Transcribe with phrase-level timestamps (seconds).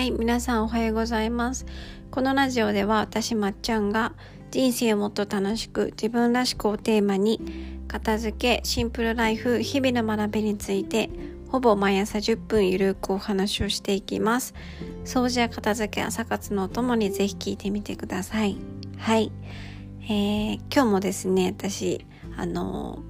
[0.00, 1.66] はい皆さんおはようございます。
[2.10, 4.14] このラジオでは私まっちゃんが
[4.50, 7.38] 人生をもっと楽しく自分らしくをテーマに
[7.86, 11.10] 片付けシンプルライフ日々の学びについて
[11.48, 14.54] ほぼ毎朝10分ゆるくお話をしていきます。
[15.04, 18.56] 掃除や片付け朝活のお供にぜひ聞いてみてください。
[18.96, 19.30] はい、
[20.04, 22.06] えー、今日もですね私
[22.38, 23.02] あの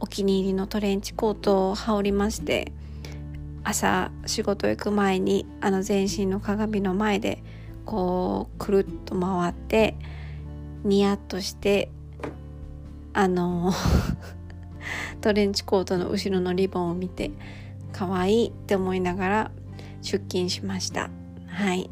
[0.00, 2.72] お気に入りのトレンチコートを羽織りまして
[3.64, 7.42] 朝仕事行く前にあの全身の鏡の前で
[7.84, 9.96] こうくるっと回って
[10.84, 11.90] ニヤッとして
[13.12, 13.72] あの
[15.20, 17.30] トレンチコートの後ろのリボンを見て
[17.92, 19.50] 可愛いって思いながら
[20.02, 21.10] 出勤しました。
[21.46, 21.90] はい。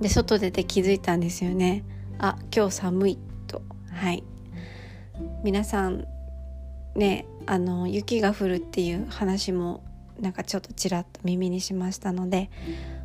[0.00, 1.84] で外出て気づいたんですよね。
[2.18, 3.62] あ今日寒いと。
[3.90, 4.24] はい。
[5.44, 6.06] 皆さん
[6.96, 9.84] ねあの雪が降るっていう話も
[10.22, 12.48] なんかちょっとちらっと耳にしましたので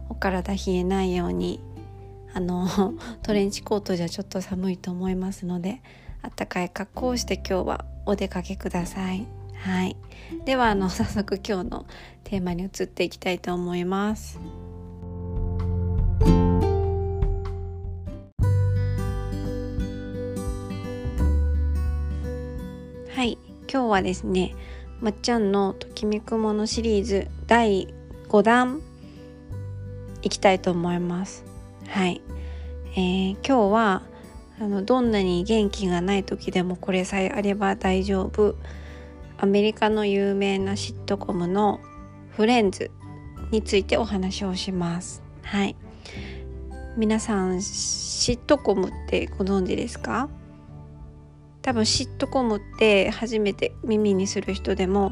[0.08, 1.60] お体冷えないように
[2.34, 2.68] あの
[3.24, 5.82] トレンチコートじゃちょっと寒いと思いますので
[6.22, 9.26] あったかい格好をして今日はお出かけください。
[9.56, 9.98] はい、
[10.46, 11.86] ではあの 早速今日の
[12.24, 14.40] テーマに移っていきたいと思います。
[23.10, 24.54] はい今日はですね
[25.02, 27.94] まっちゃんのときめくものシリーズ第
[28.30, 28.82] 5弾
[30.22, 31.46] いきたいと思います。
[31.88, 32.22] はい、
[32.94, 34.04] えー、今日は
[34.60, 38.56] あのどんなに元気がない時でもこれさえあれば大丈夫。
[39.38, 41.80] アメリカの有名なシットコムの
[42.32, 42.90] フレンズ
[43.52, 45.22] についてお話をします。
[45.44, 45.76] はい。
[46.98, 50.28] 皆さんシットコムってご存知ですか？
[51.68, 55.12] 多分シットコムって初めて耳にする人でも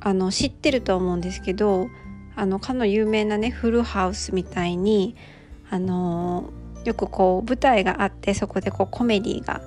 [0.00, 1.88] あの知ってると思うんですけど
[2.36, 5.16] あのかの有名なねフルハウスみたいに
[5.70, 6.52] あの
[6.84, 9.62] よくこう舞台があってそこでこうコメディが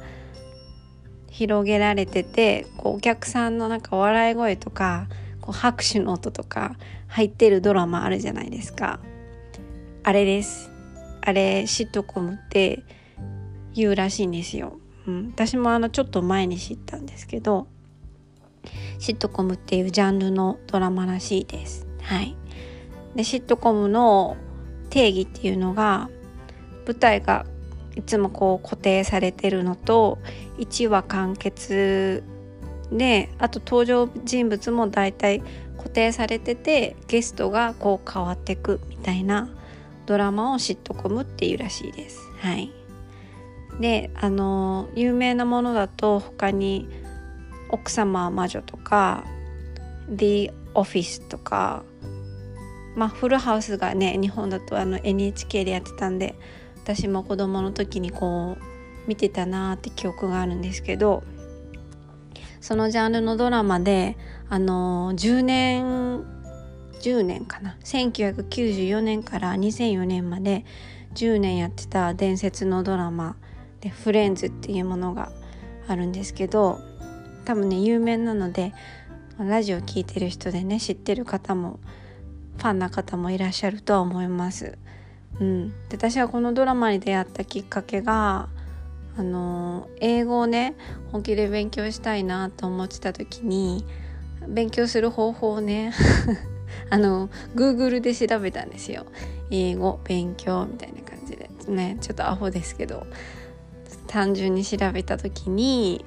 [1.31, 5.08] 広げられててこうお客さんのなんか笑い声とか
[5.41, 6.75] こう拍手の音とか
[7.08, 9.00] 入ってるドラマあるじゃないですか。
[10.03, 10.69] あれです。
[11.19, 12.84] あれシットコムって
[13.73, 14.81] 言うらしいんですよ。
[15.07, 17.67] うん、私もあのちょっと前に知ったんですけど
[19.00, 21.88] シットコムっていうジャンルのドラマらしいです。
[22.03, 22.35] はい、
[23.16, 24.38] でシットコムの
[24.90, 26.09] 定義っていうのが
[26.85, 27.45] 舞台が
[27.95, 30.19] いつもこう固定されてるのと
[30.59, 32.23] 1話完結
[32.91, 35.41] であと登場人物も大体
[35.78, 39.50] 固定されててゲストがこう変わってくみたいな
[40.06, 42.19] ドラマをシットコムっていうらしいです。
[42.40, 42.81] はい
[43.80, 46.88] であの有名なものだと他に
[47.70, 49.24] 「奥様魔女」とか
[50.14, 51.84] 「The Office」とか
[52.96, 56.36] まあフルハウスがね日本だとあの NHK でやってたんで
[56.84, 58.64] 私も子供の時にこう
[59.08, 61.24] 見てたなーって記憶があるんですけど
[62.59, 64.18] そのジャンルのドラマで
[64.50, 66.24] あの10年
[67.02, 70.66] 10年かな？1994年から2004年まで
[71.16, 73.36] 10年やってた伝説のドラマ
[73.81, 75.31] でフレンズっていうものが
[75.88, 76.80] あるんですけど
[77.46, 78.74] 多分ね有名なので
[79.38, 81.80] ラジオ聴いてる人でね知ってる方も
[82.58, 84.78] ファンな方もいらっしゃるとは思います。
[85.40, 88.50] うん、で私はこのドラマに出会ったきっかけが
[89.18, 90.75] あの英語をね
[91.12, 93.84] 本気で勉強したいなと思ってた時に
[94.47, 95.94] 勉強する方法をね
[96.91, 99.06] あの Google で調べたんですよ。
[99.50, 101.50] 英語勉強みたいな感じで。
[101.68, 103.08] ねちょっとアホですけど。
[104.11, 106.03] 単純に調べた時に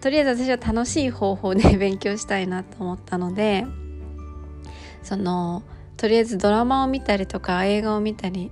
[0.00, 3.64] とりあえず私は楽しい方法で 勉強したいなと思ったので
[5.04, 5.62] その
[5.96, 8.50] とりあえずドラマを見たりとか映画を見たり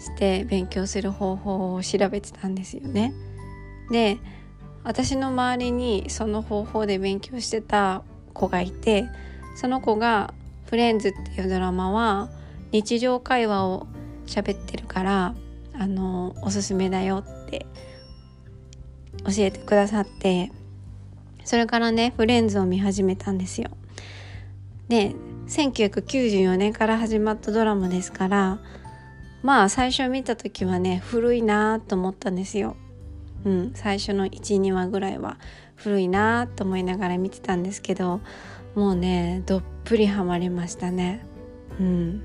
[0.00, 3.14] して勉強する方法を調べてたんですよね。
[3.92, 4.18] で
[4.82, 8.02] 私の周りにその方法で勉強してた
[8.32, 9.06] 子がいて
[9.54, 10.34] その子が
[10.66, 12.28] 「フレンズ」っていうドラマは
[12.72, 13.86] 日常会話を
[14.26, 15.34] 喋ってるから
[15.72, 17.66] あのおすすめだよって
[19.24, 20.50] 教えてくださって
[21.44, 23.70] それからねフレンズを見始めたんですよ。
[24.88, 25.14] で
[25.46, 28.58] 1994年から始まったドラマですから
[29.42, 32.76] まあ最初見た時はね古いなと思ったんですよ。
[33.44, 35.38] うん、最初の12話ぐらいは
[35.76, 38.20] 古いなと思いながら見てたんですけど
[38.74, 41.26] もうねどっぷりハマりましたね。
[41.78, 42.22] うん、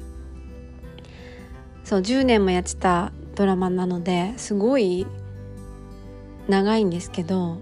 [1.83, 5.07] そう10年もやってたドラマなのですごい
[6.49, 7.61] 長いんですけど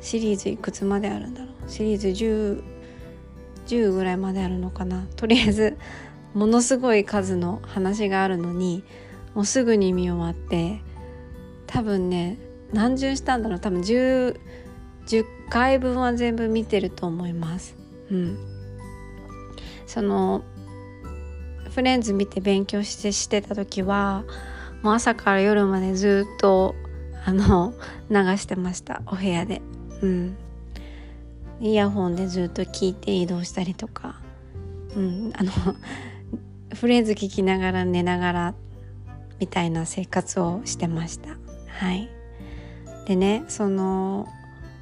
[0.00, 1.70] シリーズいくつまであるんだろう？
[1.70, 2.62] シリーズ10
[3.66, 5.06] 10ぐらいまであるのかな？
[5.16, 5.76] とりあえず
[6.34, 8.84] ものすごい数の話があるのに
[9.34, 10.80] もうすぐに見終わって
[11.66, 12.38] 多分ね
[12.72, 13.60] 何巡したんだろう？
[13.60, 14.38] 多分 10,
[15.06, 17.74] 10回分は全部見てると思います。
[18.10, 18.38] うん、
[19.86, 20.44] その
[21.70, 24.24] フレンズ見て勉強してしてた時は
[24.82, 26.74] もう朝から夜までずっと
[27.26, 27.74] あの
[28.08, 29.02] 流してました。
[29.06, 29.60] お部屋で。
[30.00, 30.36] うん、
[31.60, 34.20] イヤホンでずっと聞いて移動したりとか、
[34.94, 35.50] うん、あの
[36.76, 38.54] フレンズ聞きながら寝ながら
[39.40, 41.30] みたいな生活をしてました。
[41.66, 42.08] はい、
[43.08, 44.28] でねその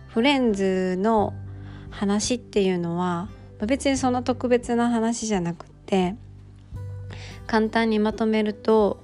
[0.08, 1.32] フレンズの
[1.88, 3.28] 話っていうのは
[3.66, 6.14] 別にその特別な話じゃなくって
[7.46, 9.00] 簡単にまとめると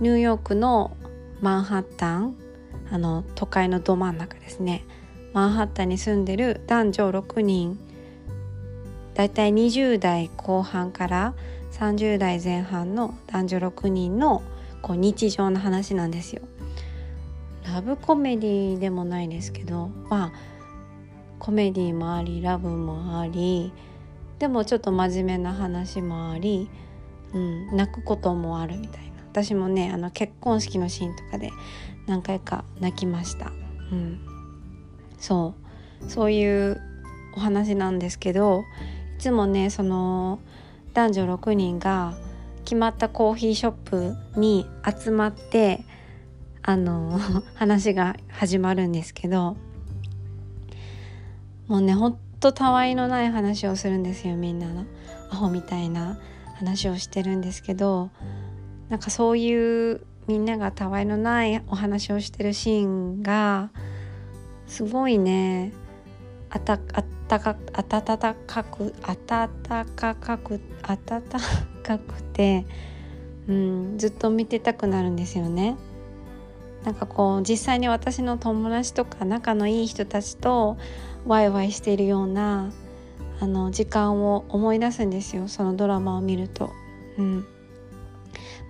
[0.00, 0.96] ニューヨークの
[1.42, 2.47] マンハッタン
[2.90, 4.84] あの都会のど真ん中ですね。
[5.32, 7.78] マンハッタンに住んでる男女6人。
[9.14, 11.34] だいたい20代後半から
[11.72, 14.42] 30代前半の男女6人の
[14.80, 16.42] こう日常の話なんですよ。
[17.64, 20.32] ラブコメディでもないですけどまあ
[21.38, 23.72] コメディもありラブもあり
[24.38, 26.70] でもちょっと真面目な話もあり、
[27.34, 29.08] うん、泣くこともあるみたいな。
[29.30, 31.52] 私もねあの結婚式のシーンとかで
[32.08, 33.52] 何回か泣きました、
[33.92, 34.20] うん、
[35.18, 35.68] そう。
[36.10, 36.80] そういう
[37.34, 38.64] お話なんですけど
[39.16, 40.40] いつもねその
[40.94, 42.14] 男女6人が
[42.64, 45.84] 決まったコーヒーショップに集まって
[46.62, 47.18] あの
[47.54, 49.56] 話が始まるんですけど
[51.66, 54.84] もうねほんとたわいのない話をするんですよみんなの。
[55.30, 56.18] アホみたいな
[56.54, 58.10] 話をしてるんですけど
[58.88, 63.70] なんかそういうみんながたわいのないお話をしてるシーンが
[64.66, 65.72] すごいね
[66.50, 71.38] あたあたかあたたかくあたたかくあたた
[71.82, 72.66] かくて、
[73.48, 75.76] うん、ずっと見てたくなるんですよね。
[76.84, 80.76] なんかこう実際に私の友達とか仲のいい人たちと
[81.26, 82.70] ワイワイしているような
[83.40, 86.70] あの時間を思い出すんですよそのドラマを見ると。
[87.18, 87.46] うん、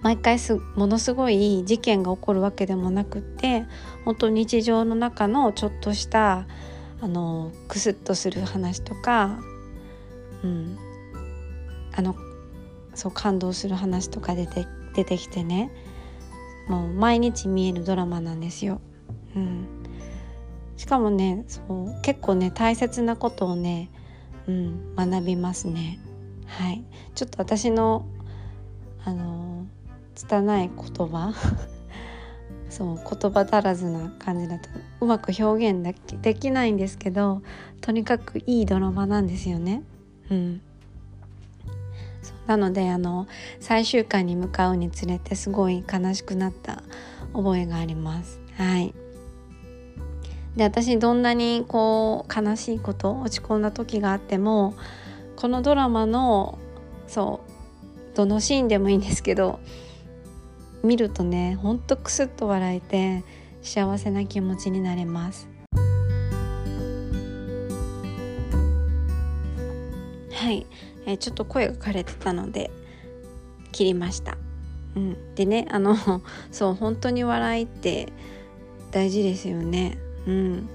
[0.03, 3.65] 毎回すものすごい事件が起こるわけでもなくって
[4.05, 6.47] 本当日常の中のちょっとした
[7.01, 9.41] あのクスッとする話とか、
[10.43, 10.79] うん、
[11.95, 12.17] あの
[12.95, 15.71] そう感動する話とか出て出てきてね
[16.69, 18.81] もう毎日見えるドラマなんですよ。
[19.35, 19.67] うん、
[20.77, 23.91] しかもねそう結構ね大切なことをね、
[24.47, 25.99] うん、学びますね。
[26.47, 26.85] はい、
[27.15, 28.07] ちょっと私の
[29.05, 29.48] あの
[30.19, 31.33] 拙い言葉？
[32.69, 34.69] そう言葉足らずな感じだと
[35.01, 35.83] うまく表現
[36.21, 37.41] できないんですけど
[37.81, 39.83] とにかくいいドラマなんですよね。
[40.31, 40.61] うん、
[42.47, 43.27] なのであの
[43.61, 46.83] 最終回に向かうにつれてすごい悲しくなった
[47.33, 48.41] 覚えがあります。
[48.57, 48.93] はい
[50.57, 54.75] で私どんなにこう悲しいこと落ち込んだ時があっても
[55.37, 56.59] このドラマの
[57.07, 59.61] そうどのシーンでもいいんですけど
[60.83, 63.25] 見るとねほんとクスッと笑えて
[63.63, 65.49] 幸せな気持ちになれます。
[70.33, 70.67] はい、
[71.05, 72.71] えー、ちょっと声が枯れてたので
[73.73, 74.39] 切りました、
[74.95, 75.97] うん、でねあの
[76.53, 78.13] そう本当に笑いって
[78.91, 79.99] 大事ですよね。
[80.27, 80.69] うん。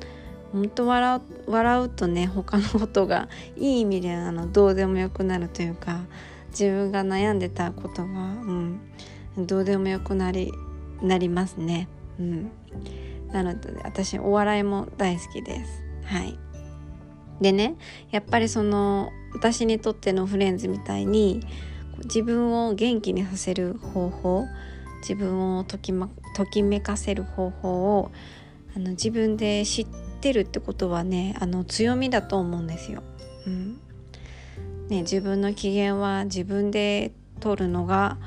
[0.52, 1.18] 本当笑
[1.48, 6.02] う笑うとね他のことがいい意味であのどうでもよくなるというか
[6.52, 8.80] 自分が悩んでたことが、うん、
[9.38, 10.52] どうでもよくなり
[11.02, 11.88] なりますね。
[12.20, 12.52] うん、
[13.32, 15.84] なので私お笑いも大好きです。
[16.06, 16.38] はい、
[17.42, 17.76] でね
[18.12, 21.42] やっぱりその私にとってのフレンズみたいに
[22.04, 24.46] 自分を元気にさせる方法
[25.02, 28.12] 自分をとき,、ま、ときめかせる方法を
[28.76, 29.88] あの自分で知っ
[30.22, 33.04] てるってことはねあの強みだと思うんですよ。
[33.48, 33.80] うん
[34.90, 38.18] ね、自分の機嫌は自分で取るのが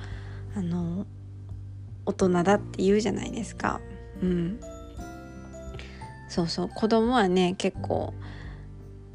[0.56, 1.06] あの
[2.06, 3.80] 大人だって言うじゃないですか。
[4.22, 4.60] うん、
[6.28, 8.14] そうそう子供はね結構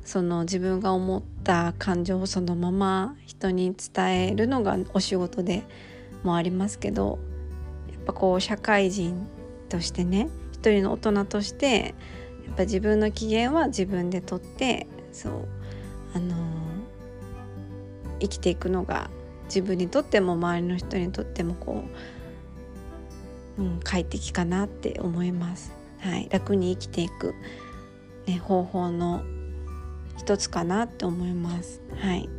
[0.06, 5.64] その自分が思った感情をそのまま人に伝えるのがお仕事で
[6.24, 7.18] もありますけど
[7.92, 9.28] やっぱこう社会人
[9.68, 11.96] としてね一人の大人として
[12.46, 15.48] やっぱ自分の機嫌は自分でとってそう
[16.14, 16.38] あのー、
[18.20, 19.10] 生きていくのが
[19.54, 21.84] 自分にとっても周りの人にとってもこ
[23.58, 25.74] う、うん、快適かなって思います。
[26.00, 27.36] はい、楽に生きていく、
[28.28, 29.24] ね、方法の
[30.18, 31.82] 一つかなって思います。
[31.98, 32.30] はい、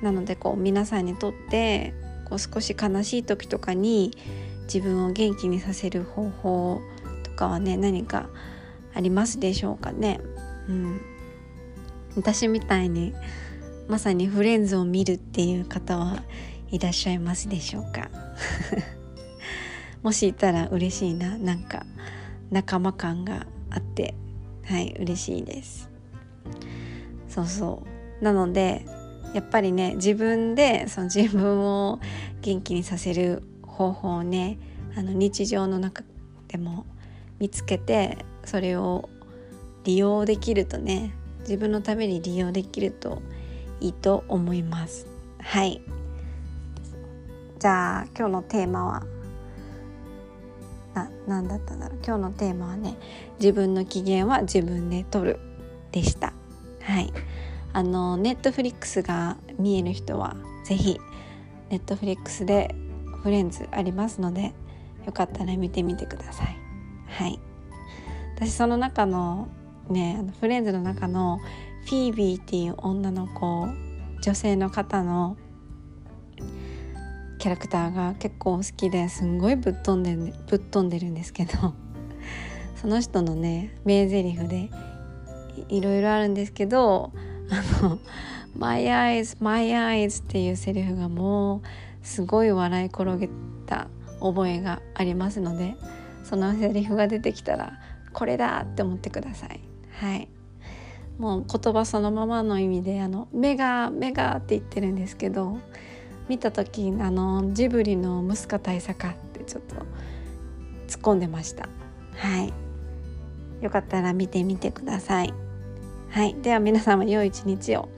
[0.00, 1.92] なのでこう皆さんにとって
[2.24, 4.12] こう少し悲しい時とかに
[4.62, 6.80] 自分を元気にさせる方法
[7.24, 8.30] とかはね何か
[8.94, 10.18] ありますでしょうかね。
[10.66, 11.00] うん、
[12.16, 13.12] 私みたいに
[13.92, 16.22] まさにフレンズを見るっていう方は
[16.70, 18.08] いらっしゃいますでしょうか？
[20.02, 21.36] もしいたら嬉しいな。
[21.36, 21.84] なんか
[22.50, 24.14] 仲間感があって。
[24.64, 25.90] はい嬉しいです。
[27.28, 27.82] そうそ
[28.20, 28.24] う。
[28.24, 28.86] なので
[29.34, 32.00] やっぱりね自分でその自分を
[32.40, 34.58] 元気にさせる方法をね
[34.96, 36.02] あの日常の中
[36.48, 36.86] でも
[37.38, 39.10] 見つけてそれを
[39.84, 43.20] 利用できるとね自分のために利用できると
[43.82, 45.06] いいと思います。
[45.40, 45.82] はい。
[47.58, 49.02] じゃあ今日のテーマは？
[50.94, 51.98] な何だったんだろう？
[52.06, 52.96] 今日のテーマはね
[53.40, 55.40] 自分の機嫌は自分で取る
[55.90, 56.32] でした。
[56.82, 57.12] はい。
[57.72, 61.00] あのネットフリックスが見える人は是非
[61.70, 62.74] ネットフリックスで
[63.22, 64.52] フレンズありますので
[65.06, 66.56] よかったら見てみてください。
[67.08, 67.40] はい。
[68.36, 69.48] 私その中の
[69.88, 71.40] ねフレンズの中の
[71.84, 73.68] フィービーっていう女の子
[74.22, 75.36] 女性の方の
[77.38, 81.74] キャラクターが結構好きですんごいぶっ飛んでぶっ飛んでるんですけど
[82.80, 84.70] その人のね名台詞で
[85.68, 87.10] いろいろあるんですけど
[87.50, 87.98] あの
[88.56, 91.60] 「My eyes my eyes」っていうセリフがもう
[92.02, 93.28] すごい笑い転げ
[93.66, 93.88] た
[94.20, 95.74] 覚えがありますので
[96.22, 97.72] そのセリフが出てきたら
[98.12, 99.60] これだって思ってください。
[99.98, 100.28] はい
[101.18, 105.58] もう言葉そのままの意味で「あの目が目が」って言ってるんですけど
[106.28, 109.76] 見た時あのジブリの「息子大佐か」ってちょっと
[110.88, 111.68] 突っ込んでました。
[112.16, 112.52] はい。
[113.62, 115.32] よかったら見てみてください。
[116.10, 116.34] はい。
[116.42, 117.88] では皆様良い一日を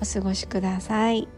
[0.00, 1.28] お過ごしください。